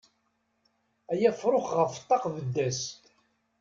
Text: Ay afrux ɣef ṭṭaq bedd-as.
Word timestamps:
Ay 1.11 1.21
afrux 1.29 1.67
ɣef 1.77 1.93
ṭṭaq 2.01 2.23
bedd-as. 2.35 2.81